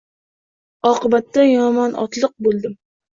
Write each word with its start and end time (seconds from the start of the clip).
Oqibatda 0.91 1.45
yomonotliq 1.49 2.33
bo‘ldim 2.47 2.75